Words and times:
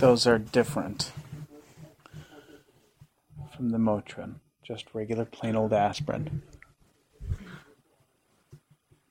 those 0.00 0.26
are 0.26 0.38
different 0.38 1.12
from 3.54 3.68
the 3.68 3.78
Motrin. 3.78 4.36
Just 4.64 4.86
regular 4.94 5.26
plain 5.26 5.56
old 5.56 5.72
aspirin. 5.74 6.42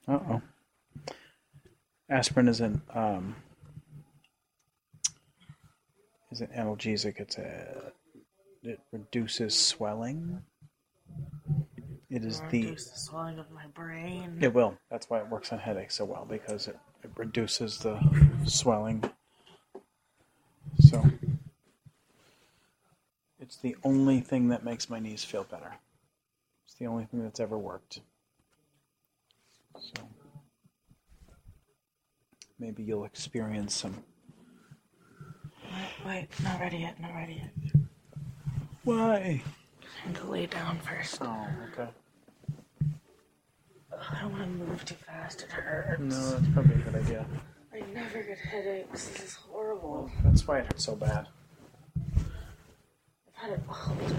Uh 0.07 0.20
oh. 0.29 0.41
Aspirin 2.10 2.47
isn't 2.47 2.81
um, 2.94 3.36
is 6.31 6.42
an 6.42 6.47
analgesic. 6.58 7.19
It's 7.19 7.37
a 7.37 7.92
it 8.63 8.79
reduces 8.92 9.53
swelling. 9.53 10.42
It 12.10 12.26
is 12.26 12.42
the 12.49 12.71
the 12.71 12.78
swelling 12.78 13.37
of 13.37 13.51
my 13.51 13.67
brain. 13.76 14.40
it 14.42 14.51
will. 14.51 14.76
That's 14.90 15.08
why 15.08 15.19
it 15.19 15.29
works 15.29 15.53
on 15.53 15.60
headaches 15.60 15.96
so 15.96 16.05
well 16.05 16.26
because 16.27 16.67
it, 16.67 16.80
it 17.03 17.12
reduces 17.16 17.77
the 17.77 17.99
swelling. 18.45 19.03
So 20.90 21.05
it's 23.40 23.58
the 23.58 23.76
only 23.84 24.22
thing 24.22 24.48
that 24.50 24.64
makes 24.64 24.90
my 24.90 25.00
knees 25.00 25.23
feel 25.23 25.44
better. 25.44 25.76
It's 26.66 26.73
the 26.76 26.88
only 26.88 27.05
thing 27.05 27.22
that's 27.22 27.40
ever 27.40 27.59
worked. 27.59 28.00
So 29.80 30.02
maybe 32.58 32.81
you'll 32.81 33.05
experience 33.05 33.76
some. 33.76 34.04
Wait, 35.64 36.05
wait, 36.08 36.28
not 36.44 36.59
ready 36.59 36.78
yet, 36.78 37.00
not 37.00 37.14
ready 37.14 37.34
yet. 37.34 37.73
Why? 38.84 39.44
Time 40.03 40.14
to 40.16 40.26
lay 40.26 40.48
down 40.48 40.80
first. 40.80 41.20
Oh, 41.22 41.48
okay. 41.72 41.90
I 43.92 44.22
don't 44.22 44.31
want 44.31 44.44
to 44.44 44.50
move 44.50 44.86
too 44.86 44.95
fast. 44.95 45.44
It 45.44 45.52
hurts. 45.52 46.02
No, 46.02 46.31
that's 46.31 46.48
probably 46.53 46.76
a 46.76 46.78
good 46.80 46.95
idea. 46.95 47.26
Get 48.30 48.38
headaches. 48.38 49.08
This 49.08 49.24
is 49.24 49.34
horrible. 49.34 50.12
That's 50.24 50.48
why 50.48 50.60
it 50.60 50.66
hurts 50.66 50.86
so 50.86 50.96
bad. 50.96 51.26
I've 53.28 53.34
had 53.34 53.52
it 53.54 53.62
all 53.68 53.95
day. 53.95 54.16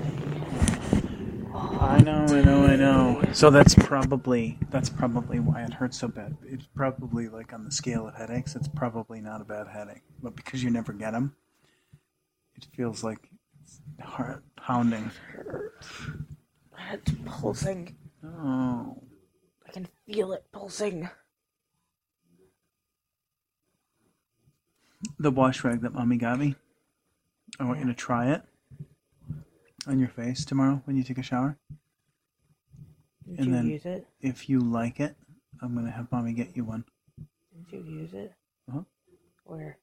I 1.54 2.00
know, 2.00 2.26
I 2.28 2.42
know, 2.42 2.64
I 2.64 2.74
know. 2.74 3.22
So 3.32 3.50
that's 3.50 3.76
probably 3.76 4.58
that's 4.70 4.88
probably 4.88 5.38
why 5.38 5.62
it 5.62 5.74
hurts 5.74 6.00
so 6.00 6.08
bad. 6.08 6.36
It's 6.44 6.66
probably 6.74 7.28
like 7.28 7.52
on 7.52 7.64
the 7.64 7.70
scale 7.70 8.08
of 8.08 8.16
headaches. 8.16 8.56
It's 8.56 8.66
probably 8.66 9.20
not 9.20 9.42
a 9.42 9.44
bad 9.44 9.68
headache, 9.68 10.02
but 10.20 10.34
because 10.34 10.64
you 10.64 10.70
never 10.70 10.92
get 10.92 11.12
them, 11.12 11.36
it 12.56 12.66
feels 12.74 13.04
like 13.04 13.30
it's 13.62 13.80
heart 14.02 14.42
pounding. 14.56 15.12
My 16.72 16.80
head's 16.80 17.12
pulsing. 17.24 17.94
Oh, 18.24 19.04
I 19.68 19.70
can 19.70 19.86
feel 20.04 20.32
it 20.32 20.46
pulsing. 20.50 21.08
The 25.18 25.30
wash 25.30 25.64
rag 25.64 25.80
that 25.82 25.94
mommy 25.94 26.16
got 26.16 26.38
me. 26.38 26.54
I 27.58 27.64
want 27.64 27.80
you 27.80 27.86
to 27.86 27.94
try 27.94 28.32
it 28.32 28.42
on 29.86 29.98
your 29.98 30.08
face 30.08 30.44
tomorrow 30.44 30.82
when 30.84 30.96
you 30.96 31.02
take 31.02 31.18
a 31.18 31.22
shower. 31.22 31.56
Did 33.28 33.38
And 33.38 33.46
you 33.46 33.52
then- 33.52 33.66
use 33.66 33.86
it? 33.86 34.06
If 34.20 34.48
you 34.48 34.60
like 34.60 35.00
it, 35.00 35.16
I'm 35.62 35.74
gonna 35.74 35.90
have 35.90 36.10
mommy 36.12 36.32
get 36.32 36.56
you 36.56 36.64
one 36.64 36.84
Did 37.70 37.84
you 37.84 37.92
use 38.00 38.14
it? 38.14 38.32
Uh-huh. 38.68 38.82
Where? 39.44 39.78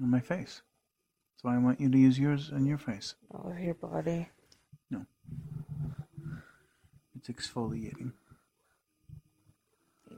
on 0.00 0.08
my 0.10 0.20
face. 0.20 0.62
So 1.36 1.48
I 1.48 1.58
want 1.58 1.80
you 1.80 1.90
to 1.90 1.98
use 1.98 2.18
yours 2.18 2.50
on 2.52 2.64
your 2.66 2.78
face. 2.78 3.14
All 3.30 3.46
over 3.50 3.58
your 3.60 3.74
body. 3.74 4.28
No. 4.90 5.04
It's 7.16 7.28
exfoliating. 7.28 8.12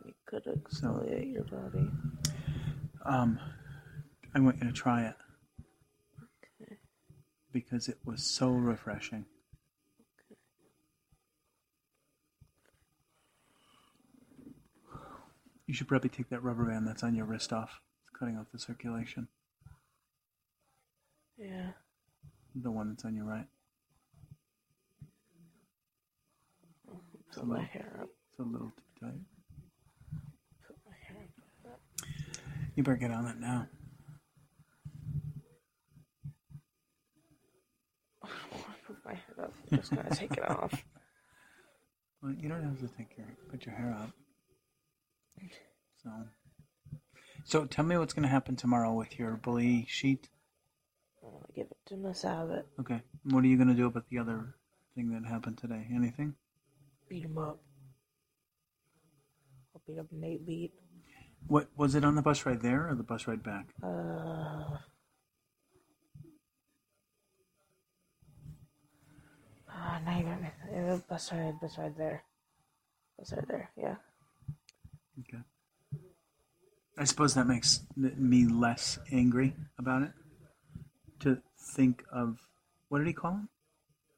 You 0.05 0.14
could 0.27 0.44
exfoliate 0.44 1.33
your 1.33 1.44
body. 1.44 1.91
Um, 3.05 3.38
I 4.34 4.41
want 4.41 4.58
you 4.62 4.66
to 4.66 4.72
try 4.72 5.05
it 5.05 5.16
Okay. 6.62 6.77
because 7.52 7.88
it 7.88 7.98
was 8.05 8.22
so 8.25 8.50
refreshing. 8.50 9.27
Okay. 10.00 10.36
You 15.66 15.75
should 15.75 15.88
probably 15.88 16.09
take 16.10 16.28
that 16.31 16.43
rubber 16.43 16.65
band 16.65 16.87
that's 16.87 17.03
on 17.03 17.15
your 17.15 17.26
wrist 17.26 17.53
off. 17.53 17.81
It's 18.03 18.19
cutting 18.19 18.37
off 18.38 18.47
the 18.53 18.59
circulation. 18.59 19.28
Yeah. 21.38 21.72
The 22.54 22.70
one 22.70 22.88
that's 22.91 23.04
on 23.04 23.14
your 23.14 23.25
right. 23.25 23.47
Put 27.34 27.47
my 27.47 27.62
hair 27.62 27.99
up. 28.03 28.09
It's 28.31 28.38
a 28.41 28.43
little 28.43 28.72
too 28.76 29.06
tight. 29.06 29.20
Put 30.66 30.76
my 30.87 30.93
hair 31.06 31.26
up. 31.66 31.81
You 32.76 32.82
better 32.82 32.97
get 32.97 33.10
on 33.10 33.26
it 33.26 33.38
now. 33.38 33.66
I 38.22 38.28
don't 38.28 38.60
want 38.60 38.78
to 38.81 38.81
put 38.94 39.04
my 39.04 39.14
head 39.14 39.44
up. 39.44 39.53
I'm 39.70 39.78
just 39.78 39.94
gonna 39.94 40.14
take 40.14 40.32
it 40.32 40.48
off. 40.48 40.84
Well, 42.22 42.34
you 42.41 42.48
don't 42.48 42.62
have 42.62 42.78
to 42.78 42.86
take 42.97 43.16
your 43.19 43.26
put 43.50 43.66
your 43.66 43.75
hair 43.75 43.97
up. 44.00 44.10
So, 46.04 46.10
so 47.42 47.64
tell 47.64 47.84
me 47.84 47.98
what's 47.98 48.14
to 48.22 48.28
happen 48.28 48.54
tomorrow 48.54 48.92
with 48.92 49.19
your 49.19 49.32
bully 49.32 49.86
sheet. 49.88 50.28
I'm 51.20 51.32
gonna 51.32 51.44
give 51.52 51.66
it 51.66 51.76
to 51.86 51.97
Miss 51.97 52.25
Abbott. 52.25 52.69
Okay. 52.78 53.02
What 53.25 53.42
are 53.42 53.48
you 53.48 53.56
to 53.70 53.75
do 53.75 53.86
about 53.86 54.08
the 54.08 54.19
other 54.19 54.54
thing 54.94 55.10
that 55.10 55.28
happened 55.28 55.58
today? 55.58 55.88
Anything? 55.92 56.36
Beat 57.08 57.25
him 57.25 57.38
up. 57.38 57.58
I'll 59.75 59.82
beat 59.84 59.98
up 59.98 60.06
Nate 60.12 60.47
Beat. 60.47 60.75
What 61.48 61.70
was 61.76 61.97
it 61.97 62.04
on 62.04 62.14
the 62.14 62.22
bus 62.22 62.47
ride 62.47 62.62
there 62.62 62.88
or 62.88 62.94
the 62.94 63.02
bus 63.02 63.26
ride 63.26 63.42
back? 63.42 63.66
Uh. 63.82 64.76
Ah, 69.92 70.00
now 70.06 70.16
you 70.19 70.25
got 70.25 70.41
me. 70.41 70.48
Yeah, 70.72 70.94
the 70.94 71.03
bus 71.06 71.30
bus 71.60 71.76
there. 71.98 72.25
Bus 73.19 73.34
there, 73.47 73.70
yeah. 73.76 73.97
Okay. 75.20 75.42
I 76.97 77.04
suppose 77.04 77.34
that 77.34 77.47
makes 77.47 77.82
me 77.97 78.47
less 78.47 78.98
angry 79.10 79.54
about 79.78 80.02
it. 80.02 80.12
To 81.20 81.42
think 81.75 82.04
of 82.10 82.38
what 82.88 82.98
did 82.98 83.06
he 83.06 83.12
call 83.12 83.32
him? 83.32 83.48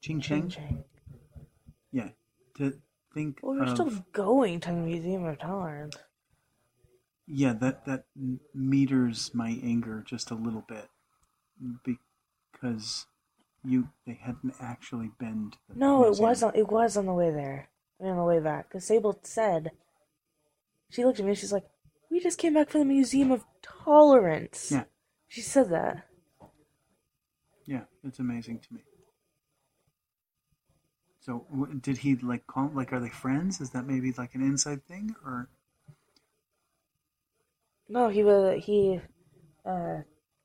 Ching 0.00 0.20
Chang. 0.20 0.48
Chang. 0.48 0.84
Yeah. 1.90 2.10
To 2.58 2.74
think 3.12 3.40
Well, 3.42 3.56
we're 3.56 3.64
of 3.64 3.70
still 3.70 4.04
going 4.12 4.60
to 4.60 4.68
the 4.70 4.76
Museum 4.76 5.24
of 5.24 5.38
Tolerance. 5.38 5.96
yeah 7.26 7.52
that 7.54 7.84
that 7.86 8.04
meters 8.54 9.30
my 9.34 9.58
anger 9.62 10.04
just 10.06 10.30
a 10.30 10.34
little 10.34 10.64
bit 10.68 10.88
because 11.84 13.06
you 13.64 13.88
they 14.06 14.18
hadn't 14.22 14.54
actually 14.60 15.10
been 15.18 15.50
to 15.52 15.58
the 15.68 15.78
No, 15.78 16.04
it 16.04 16.18
was 16.18 16.42
on. 16.42 16.52
It 16.54 16.70
was 16.70 16.96
on 16.96 17.06
the 17.06 17.12
way 17.12 17.30
there. 17.30 17.68
I 18.00 18.04
mean, 18.04 18.12
on 18.12 18.18
the 18.18 18.24
way 18.24 18.40
back. 18.40 18.68
Because 18.68 18.86
Sable 18.86 19.18
said, 19.22 19.70
she 20.90 21.04
looked 21.04 21.18
at 21.18 21.24
me. 21.24 21.30
and 21.30 21.38
She's 21.38 21.52
like, 21.52 21.64
"We 22.10 22.20
just 22.20 22.38
came 22.38 22.54
back 22.54 22.70
from 22.70 22.80
the 22.80 22.86
Museum 22.86 23.30
of 23.32 23.44
Tolerance." 23.62 24.70
Yeah. 24.70 24.84
She 25.28 25.40
said 25.40 25.70
that. 25.70 26.04
Yeah, 27.66 27.84
it's 28.02 28.18
amazing 28.18 28.60
to 28.60 28.74
me. 28.74 28.80
So, 31.20 31.46
did 31.80 31.98
he 31.98 32.16
like 32.16 32.46
call? 32.46 32.70
Like, 32.74 32.92
are 32.92 33.00
they 33.00 33.08
friends? 33.08 33.60
Is 33.60 33.70
that 33.70 33.86
maybe 33.86 34.12
like 34.12 34.34
an 34.34 34.42
inside 34.42 34.84
thing, 34.84 35.16
or 35.24 35.48
No, 37.88 38.08
he 38.10 38.22
was. 38.22 38.62
He 38.64 39.00
uh, 39.64 40.02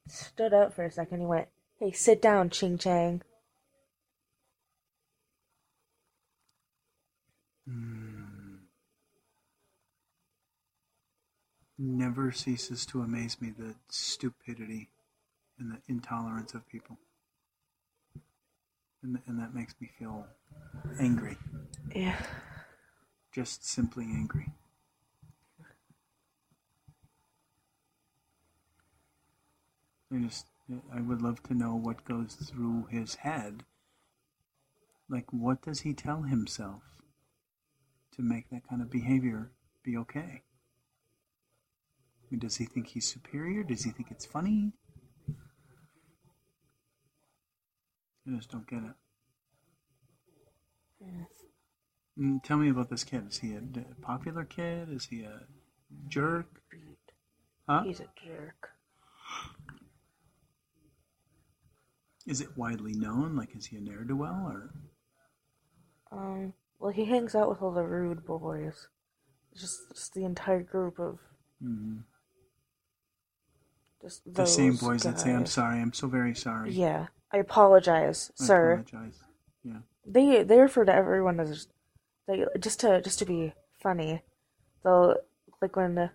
stood 0.08 0.54
up 0.54 0.74
for 0.74 0.86
a 0.86 0.92
second. 0.92 1.20
He 1.20 1.26
went, 1.26 1.50
"Hey, 1.80 1.92
sit 1.94 2.22
down, 2.22 2.50
Ching 2.50 2.78
Chang." 2.78 3.22
Hmm. 7.66 8.56
never 11.78 12.32
ceases 12.32 12.86
to 12.88 13.02
amaze 13.02 13.42
me 13.42 13.52
the 13.52 13.76
stupidity 13.90 14.90
and 15.58 15.72
the 15.72 15.82
intolerance 15.88 16.54
of 16.54 16.68
people, 16.68 16.98
and 19.02 19.20
and 19.28 19.40
that 19.40 19.54
makes 19.54 19.74
me 19.80 19.90
feel 19.98 20.28
angry, 21.00 21.38
Yeah. 21.96 22.22
just 23.32 23.66
simply 23.66 24.06
angry. 24.06 24.52
I 30.12 30.18
just, 30.18 30.48
I 30.94 31.02
would 31.02 31.22
love 31.22 31.42
to 31.44 31.54
know 31.56 31.76
what 31.76 32.06
goes 32.06 32.36
through 32.36 32.88
his 32.92 33.16
head. 33.16 33.64
Like, 35.10 35.26
what 35.32 35.62
does 35.64 35.82
he 35.82 35.94
tell 35.94 36.24
himself 36.24 36.84
to 38.16 38.22
make 38.22 38.50
that 38.50 38.68
kind 38.70 38.82
of 38.82 38.92
behavior 38.92 39.52
be 39.84 39.98
okay? 39.98 40.44
I 42.22 42.26
mean, 42.30 42.40
does 42.40 42.58
he 42.58 42.66
think 42.66 42.88
he's 42.88 43.12
superior? 43.12 43.64
Does 43.64 43.84
he 43.84 43.92
think 43.92 44.12
it's 44.12 44.26
funny? 44.26 44.74
I 48.28 48.36
just 48.36 48.52
don't 48.52 48.68
get 48.68 48.84
it. 48.84 48.96
Mm, 52.20 52.44
Tell 52.44 52.58
me 52.58 52.70
about 52.70 52.90
this 52.90 53.04
kid. 53.04 53.28
Is 53.30 53.40
he 53.40 53.56
a 53.56 53.62
popular 54.02 54.44
kid? 54.44 54.90
Is 54.92 55.06
he 55.06 55.24
a 55.24 55.42
jerk? 56.08 56.62
Huh? 57.68 57.82
He's 57.86 58.00
a 58.02 58.08
jerk. 58.24 58.70
Is 62.30 62.42
it 62.42 62.56
widely 62.56 62.94
known? 62.94 63.36
Like, 63.36 63.56
is 63.56 63.66
he 63.66 63.78
a 63.78 63.82
ne'er 63.82 64.04
do 64.04 64.16
well 64.16 64.46
or? 64.54 64.70
Um, 66.12 66.54
well, 66.78 66.92
he 66.92 67.06
hangs 67.06 67.34
out 67.34 67.50
with 67.50 67.60
all 67.60 67.72
the 67.72 67.82
rude 67.84 68.24
boys. 68.24 68.88
Just, 69.58 69.90
just 69.96 70.14
the 70.14 70.26
entire 70.26 70.62
group 70.62 71.00
of 71.00 71.18
Mhm. 71.62 72.04
just 74.00 74.22
The 74.32 74.46
same 74.46 74.76
boys 74.76 75.02
that 75.04 75.20
say, 75.20 75.34
"I'm 75.34 75.48
sorry, 75.48 75.82
I'm 75.82 75.92
so 75.92 76.08
very 76.08 76.36
sorry." 76.36 76.72
Yeah, 76.72 77.08
I 77.32 77.38
apologize, 77.38 78.32
I 78.40 78.44
sir. 78.46 78.72
apologize. 78.74 79.24
Yeah. 79.64 79.82
They 80.06 80.44
they 80.44 80.60
refer 80.62 80.86
to 80.86 80.94
everyone 80.94 81.40
as 81.40 81.68
they 82.28 82.46
just 82.60 82.80
to 82.82 83.02
just 83.02 83.18
to 83.20 83.26
be 83.26 83.54
funny. 83.82 84.22
They'll 84.84 85.18
like 85.62 85.76
when 85.76 86.12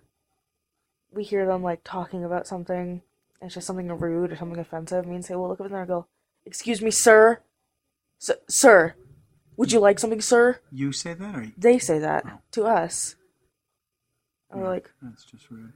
we 1.11 1.25
hear 1.25 1.45
them 1.45 1.63
like 1.65 1.83
talking 1.85 2.25
about 2.25 2.47
something, 2.47 3.03
it's 3.41 3.55
just 3.55 3.67
something 3.67 3.89
rude 3.89 4.33
or 4.33 4.37
something 4.37 4.59
offensive. 4.59 5.07
Me 5.07 5.17
and 5.17 5.25
say, 5.25 5.35
"Well, 5.35 5.49
look 5.49 5.61
up 5.61 5.67
in 5.67 5.73
there 5.73 5.81
and 5.83 5.89
go, 5.89 6.07
excuse 6.47 6.81
me, 6.83 6.91
sir, 6.91 7.41
S- 8.21 8.31
sir, 8.49 8.95
would 9.57 9.73
you 9.73 9.81
like 9.81 9.99
something, 9.99 10.21
sir?" 10.21 10.61
You 10.71 10.93
say 10.93 11.15
that, 11.15 11.35
or 11.35 11.53
They 11.57 11.79
say 11.79 11.99
that 11.99 12.25
Oh. 12.27 12.41
to 12.53 12.65
us. 12.65 13.17
And 14.51 14.61
we're 14.63 14.69
like, 14.69 14.91
that's 15.03 15.25
just 15.25 15.51
rude. 15.51 15.73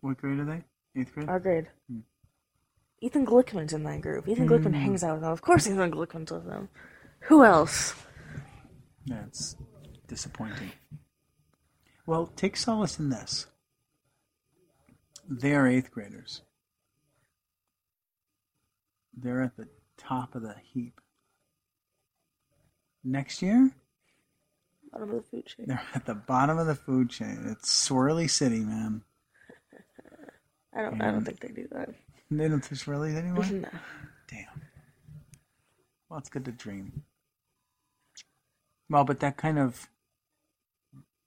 What 0.00 0.16
grade 0.18 0.38
are 0.38 0.44
they? 0.44 0.64
Eighth 0.96 1.12
grade. 1.12 1.28
our 1.28 1.40
grade. 1.40 1.68
Hmm. 1.88 2.00
Ethan 3.00 3.26
Glickman's 3.26 3.72
in 3.72 3.82
that 3.84 4.00
group. 4.00 4.26
Ethan 4.28 4.48
Glickman 4.48 4.66
Hmm. 4.68 4.72
hangs 4.74 5.04
out 5.04 5.14
with 5.14 5.22
them. 5.22 5.32
Of 5.32 5.42
course, 5.42 5.66
Ethan 5.66 5.90
Glickman's 5.90 6.30
with 6.30 6.46
them. 6.46 6.68
Who 7.22 7.44
else? 7.44 7.94
That's 9.06 9.56
disappointing. 10.06 10.72
Well, 12.06 12.26
take 12.28 12.56
solace 12.56 12.98
in 12.98 13.10
this. 13.10 13.46
They 15.28 15.54
are 15.54 15.66
eighth 15.66 15.90
graders. 15.90 16.42
They're 19.16 19.42
at 19.42 19.56
the 19.56 19.68
top 19.96 20.34
of 20.34 20.42
the 20.42 20.54
heap. 20.72 21.00
Next 23.02 23.42
year, 23.42 23.70
Bottom 24.92 25.10
of 25.10 25.16
the 25.16 25.22
food 25.22 25.46
chain. 25.46 25.66
they're 25.68 25.82
at 25.94 26.06
the 26.06 26.14
bottom 26.14 26.56
of 26.58 26.66
the 26.66 26.74
food 26.76 27.10
chain. 27.10 27.46
It's 27.50 27.88
swirly 27.88 28.30
city, 28.30 28.60
man. 28.60 29.02
I 30.76 30.82
don't. 30.82 31.00
I 31.02 31.10
don't 31.10 31.24
think 31.24 31.40
they 31.40 31.48
do 31.48 31.68
that. 31.72 31.90
They 32.30 32.48
don't 32.48 32.66
do 32.68 32.74
swirlies 32.74 33.14
anymore. 33.16 33.44
No. 33.44 33.68
Damn. 34.28 34.62
Well, 36.08 36.18
it's 36.18 36.30
good 36.30 36.44
to 36.46 36.52
dream. 36.52 37.02
Well, 38.88 39.04
but 39.04 39.20
that 39.20 39.36
kind 39.36 39.58
of, 39.58 39.88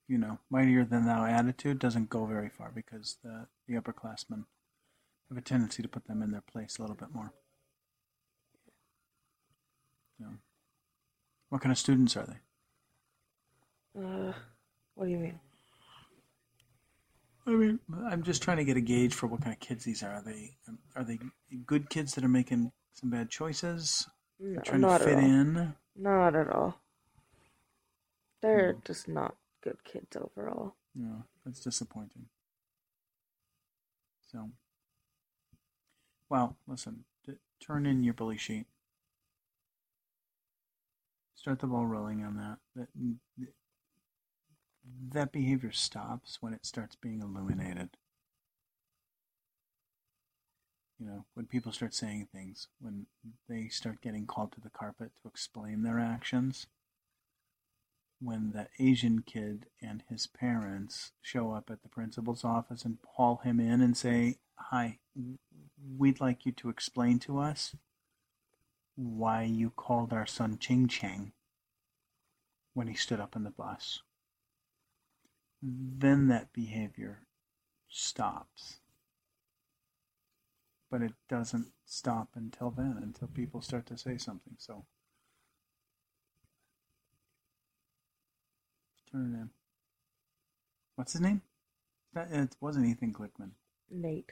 you 0.08 0.18
know, 0.18 0.40
mightier 0.50 0.84
than 0.84 1.06
thou 1.06 1.24
attitude 1.24 1.80
doesn't 1.80 2.10
go 2.10 2.26
very 2.26 2.50
far 2.50 2.72
because 2.74 3.18
the, 3.24 3.46
the 3.68 3.76
upperclassmen 3.76 4.46
have 5.30 5.38
a 5.38 5.42
tendency 5.42 5.82
to 5.84 5.88
put 5.88 6.08
them 6.08 6.22
in 6.22 6.32
their 6.32 6.44
place 6.52 6.78
a 6.78 6.82
little 6.82 6.96
bit 6.98 7.14
more. 7.14 7.32
So, 10.20 10.26
what 11.50 11.62
kind 11.62 11.72
of 11.72 11.78
students 11.78 12.16
are 12.18 12.26
they? 12.26 12.38
Uh, 13.98 14.34
what 14.96 15.06
do 15.06 15.12
you 15.12 15.18
mean? 15.18 15.40
I 17.46 17.52
mean, 17.52 17.80
I'm 18.10 18.24
just 18.24 18.44
trying 18.44 18.58
to 18.58 18.66
get 18.66 18.78
a 18.78 18.82
gauge 18.82 19.14
for 19.14 19.28
what 19.28 19.42
kind 19.42 19.54
of 19.54 19.60
kids 19.60 19.86
these 19.86 20.04
are. 20.04 20.16
Are 20.16 20.22
they 20.22 20.58
are 20.96 21.04
they 21.04 21.20
good 21.66 21.90
kids 21.90 22.14
that 22.16 22.24
are 22.24 22.30
making 22.30 22.72
some 22.94 23.10
bad 23.10 23.30
choices, 23.30 24.08
No, 24.40 24.62
trying 24.62 24.82
to 24.82 24.88
fit 24.88 25.18
in? 25.20 25.76
Not 25.96 26.36
at 26.36 26.50
all. 26.50 26.82
They're 28.42 28.74
Hmm. 28.74 28.80
just 28.84 29.08
not 29.08 29.36
good 29.62 29.84
kids 29.84 30.16
overall. 30.16 30.76
Yeah, 30.96 31.22
that's 31.46 31.62
disappointing. 31.62 32.28
So, 34.32 34.52
well, 36.30 36.58
listen, 36.68 37.06
turn 37.60 37.86
in 37.86 38.04
your 38.04 38.14
bully 38.14 38.38
sheet. 38.38 38.66
Start 41.38 41.60
the 41.60 41.68
ball 41.68 41.86
rolling 41.86 42.24
on 42.24 42.36
that. 42.38 42.58
That 42.76 42.88
that 45.12 45.32
behavior 45.32 45.72
stops 45.72 46.40
when 46.42 46.54
it 46.54 46.66
starts 46.66 46.96
being 46.96 47.22
illuminated. 47.22 47.92
You 51.00 51.06
know, 51.06 51.26
when 51.36 51.46
people 51.46 51.72
start 51.72 51.94
saying 51.94 52.30
things, 52.34 52.68
when 52.80 53.06
they 53.48 53.68
start 53.68 54.02
getting 54.02 54.26
called 54.26 54.52
to 54.54 54.62
the 54.62 54.72
carpet 54.72 55.12
to 55.22 55.30
explain 55.30 55.84
their 55.84 56.00
actions, 56.00 56.66
when 58.20 58.52
the 58.52 58.68
Asian 58.84 59.22
kid 59.22 59.68
and 59.80 60.04
his 60.10 60.26
parents 60.26 61.12
show 61.22 61.52
up 61.52 61.70
at 61.70 61.84
the 61.84 61.90
principal's 61.90 62.44
office 62.44 62.84
and 62.84 62.98
haul 63.16 63.42
him 63.44 63.60
in 63.60 63.80
and 63.80 63.96
say, 63.96 64.38
Hi, 64.58 64.98
we'd 65.98 66.20
like 66.20 66.48
you 66.48 66.52
to 66.54 66.70
explain 66.70 67.20
to 67.20 67.38
us 67.38 67.76
why 68.98 69.44
you 69.44 69.70
called 69.70 70.12
our 70.12 70.26
son 70.26 70.58
Ching 70.60 70.88
Chang 70.88 71.32
when 72.74 72.88
he 72.88 72.96
stood 72.96 73.20
up 73.20 73.36
in 73.36 73.44
the 73.44 73.52
bus. 73.52 74.02
Then 75.62 76.28
that 76.28 76.52
behavior 76.52 77.20
stops. 77.88 78.80
But 80.90 81.02
it 81.02 81.14
doesn't 81.30 81.68
stop 81.86 82.30
until 82.36 82.72
then, 82.72 83.00
until 83.02 83.28
people 83.28 83.62
start 83.62 83.86
to 83.88 83.98
say 83.98 84.18
something. 84.18 84.56
So 84.58 84.86
turn 89.12 89.34
it 89.34 89.38
in. 89.38 89.50
What's 90.96 91.14
his 91.14 91.22
name? 91.22 91.42
That, 92.14 92.32
it 92.32 92.56
wasn't 92.60 92.88
Ethan 92.88 93.14
Glickman. 93.14 93.52
Nate. 93.92 94.32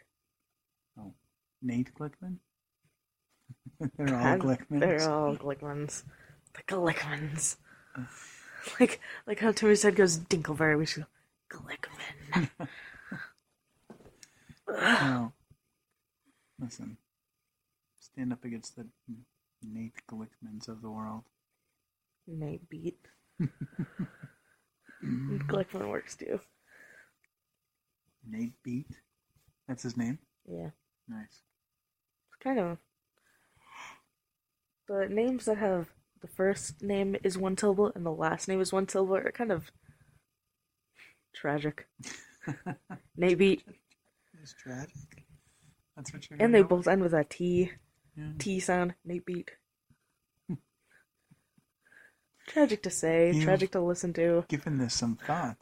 Oh, 1.00 1.14
Nate 1.62 1.94
Glickman. 1.94 2.38
They're 3.98 4.16
all 4.16 4.38
Glickmans. 4.38 4.80
They're 4.80 5.10
all 5.10 5.36
Glickmans. 5.36 6.04
The 6.54 6.64
Glickmans. 6.64 7.58
like 8.80 9.00
like 9.28 9.40
how 9.40 9.52
Timmy 9.52 9.76
said 9.76 9.96
goes 9.96 10.18
Dinkleberg. 10.18 10.78
We 10.78 10.86
should 10.86 11.06
go 11.50 11.60
Glickman. 11.60 12.50
No. 14.68 15.32
Listen. 16.60 16.98
Stand 18.00 18.34
up 18.34 18.44
against 18.44 18.76
the 18.76 18.88
Nate 19.62 19.94
Glickmans 20.10 20.68
of 20.68 20.82
the 20.82 20.90
world. 20.90 21.24
Nate 22.28 22.68
beat. 22.68 22.98
Glickman 25.04 25.90
works 25.90 26.16
too. 26.16 26.40
Nate 28.28 28.62
Beat. 28.64 28.90
That's 29.68 29.84
his 29.84 29.98
name. 29.98 30.20
Yeah. 30.48 30.70
Nice. 31.08 31.42
It's 32.28 32.38
kind 32.42 32.60
of 32.60 32.78
the 34.88 35.08
names 35.10 35.46
that 35.46 35.58
have 35.58 35.90
the 36.22 36.28
first 36.28 36.82
name 36.82 37.16
is 37.24 37.38
one 37.38 37.58
syllable 37.58 37.92
and 37.94 38.06
the 38.06 38.12
last 38.12 38.48
name 38.48 38.62
is 38.62 38.74
one 38.74 38.88
syllable 38.88 39.16
are 39.16 39.32
kind 39.32 39.52
of 39.52 39.72
tragic. 41.34 41.88
Nate 43.18 43.38
beat. 43.38 43.64
It's 44.42 44.54
tragic. 44.54 45.26
That's 45.96 46.14
what 46.14 46.30
you're. 46.30 46.42
And 46.42 46.54
they 46.54 46.62
both 46.62 46.88
end 46.88 47.02
with 47.02 47.14
a 47.14 47.24
T. 47.24 47.72
Yeah. 48.18 48.24
T 48.38 48.60
sound. 48.60 48.96
Nate 49.04 49.26
beat. 49.26 49.52
tragic 52.48 52.84
to 52.84 52.90
say, 52.90 53.40
tragic 53.42 53.72
to 53.72 53.82
listen 53.82 54.14
to. 54.14 54.46
Given 54.48 54.78
this 54.78 54.94
some 54.94 55.18
thought. 55.18 55.58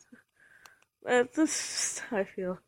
Uh, 1.08 1.24
this 1.36 2.00
how 2.10 2.18
I 2.18 2.24
feel. 2.24 2.60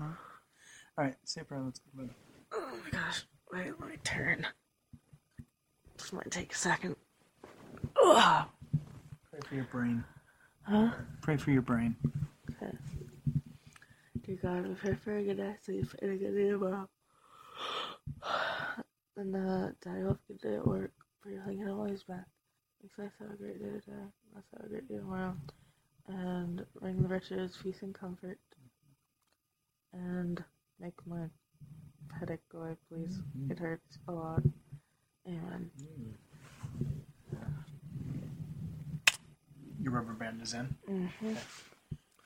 All 0.00 1.04
right, 1.04 1.14
say 1.24 1.42
prayer. 1.42 1.62
Let's 1.64 1.80
go. 1.80 2.08
Oh 2.52 2.78
my 2.84 2.90
gosh. 2.90 3.24
Wait, 3.52 3.72
let 3.80 3.88
me 3.88 3.96
turn. 4.04 4.46
This 6.02 6.12
might 6.12 6.30
take 6.32 6.52
a 6.52 6.56
second. 6.56 6.96
Ugh. 8.02 8.46
Pray 9.30 9.40
for 9.48 9.54
your 9.54 9.68
brain. 9.70 10.02
Huh? 10.62 10.90
Pray 11.20 11.36
for 11.36 11.52
your 11.52 11.62
brain. 11.62 11.94
Okay. 12.50 12.76
Dear 14.26 14.36
God, 14.42 14.66
we 14.66 14.74
pray 14.74 14.96
for 14.96 15.16
a 15.16 15.22
good 15.22 15.38
night 15.38 15.64
sleep 15.64 15.86
and 16.02 16.10
a 16.10 16.16
good 16.16 16.34
day 16.34 16.50
tomorrow. 16.50 16.88
And 19.16 19.36
uh, 19.36 19.68
that 19.80 19.96
I 19.96 20.00
hope 20.00 20.18
day 20.42 20.56
at 20.56 20.66
work. 20.66 20.90
For 21.22 21.30
your 21.30 21.42
and 21.42 21.70
always 21.70 22.02
back. 22.02 22.26
Makes 22.82 22.98
us 22.98 23.12
have 23.20 23.30
a 23.30 23.36
great 23.36 23.60
day 23.60 23.70
today. 23.70 24.02
Let's 24.34 24.48
have 24.56 24.66
a 24.66 24.68
great 24.68 24.88
day 24.88 24.96
tomorrow. 24.96 25.36
And 26.08 26.66
bring 26.80 27.00
the 27.00 27.06
riches, 27.06 27.56
peace, 27.62 27.82
and 27.82 27.94
comfort. 27.94 28.40
And 29.92 30.42
make 30.80 30.94
my 31.06 31.26
headache 32.18 32.40
go 32.50 32.62
away, 32.62 32.76
please. 32.88 33.20
It 33.48 33.60
hurts 33.60 33.98
a 34.08 34.12
lot. 34.12 34.42
Amen. 35.26 35.70
Your 39.80 39.92
rubber 39.92 40.12
band 40.14 40.40
is 40.42 40.54
in. 40.54 40.76
hmm 40.86 41.34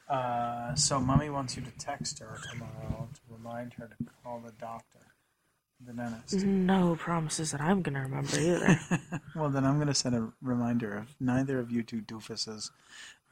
Uh, 0.09 0.75
so, 0.75 1.01
mommy 1.01 1.29
wants 1.31 1.57
you 1.57 1.63
to 1.63 1.71
text 1.79 2.19
her 2.21 2.39
tomorrow 2.53 3.09
to 3.15 3.21
remind 3.29 3.73
her 3.75 3.89
to 3.89 3.97
call 4.23 4.41
the 4.45 4.53
doctor, 4.53 5.01
the 5.85 5.93
dentist. 5.93 6.45
No 6.45 6.95
promises 6.97 7.51
that 7.53 7.61
I'm 7.61 7.83
gonna 7.83 8.03
remember 8.03 8.39
either. 8.39 8.79
well, 9.35 9.49
then 9.51 9.65
I'm 9.65 9.77
going 9.77 9.89
to 9.89 9.95
set 9.95 10.15
a 10.15 10.29
reminder 10.41 10.99
if 11.09 11.17
neither 11.19 11.59
of 11.59 11.73
you 11.73 11.83
two 11.83 12.03
doofuses 12.03 12.71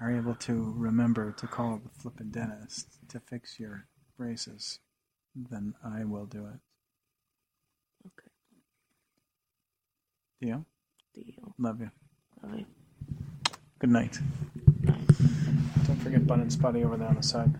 are 0.00 0.11
able 0.11 0.35
to 0.35 0.75
remember 0.76 1.30
to 1.33 1.47
call 1.47 1.80
the 1.85 1.90
flippin' 1.90 2.30
dentist 2.33 2.99
to 3.09 3.21
fix 3.21 3.61
your 3.61 3.87
braces, 4.18 4.80
then 5.37 5.75
I 5.85 6.04
will 6.04 6.26
do 6.26 6.47
it. 6.47 6.59
Deal? 10.41 10.64
Deal. 11.14 11.55
Love 11.59 11.81
you. 11.81 11.91
Love 12.43 12.59
you. 12.59 12.67
Good 13.79 13.91
night. 13.91 14.19
Night. 14.83 15.09
Don't 15.87 16.00
forget 16.03 16.26
Bun 16.26 16.41
and 16.41 16.53
Spotty 16.53 16.85
over 16.85 16.97
there 16.97 17.09
on 17.09 17.17
the 17.17 17.23
side. 17.23 17.55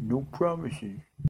No 0.00 0.26
promises. 0.32 1.00